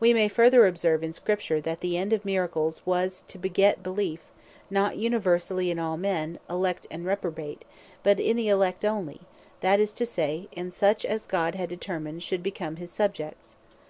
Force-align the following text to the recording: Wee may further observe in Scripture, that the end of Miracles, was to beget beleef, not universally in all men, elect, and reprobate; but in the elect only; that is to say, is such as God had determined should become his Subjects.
Wee 0.00 0.14
may 0.14 0.28
further 0.28 0.66
observe 0.66 1.04
in 1.04 1.12
Scripture, 1.12 1.60
that 1.60 1.80
the 1.80 1.98
end 1.98 2.14
of 2.14 2.24
Miracles, 2.24 2.80
was 2.86 3.22
to 3.28 3.36
beget 3.38 3.82
beleef, 3.82 4.20
not 4.70 4.96
universally 4.96 5.70
in 5.70 5.78
all 5.78 5.98
men, 5.98 6.38
elect, 6.48 6.86
and 6.90 7.04
reprobate; 7.04 7.66
but 8.02 8.18
in 8.18 8.38
the 8.38 8.48
elect 8.48 8.82
only; 8.82 9.20
that 9.60 9.78
is 9.78 9.92
to 9.92 10.06
say, 10.06 10.48
is 10.56 10.74
such 10.74 11.04
as 11.04 11.26
God 11.26 11.54
had 11.54 11.68
determined 11.68 12.22
should 12.22 12.42
become 12.42 12.76
his 12.76 12.90
Subjects. 12.90 13.56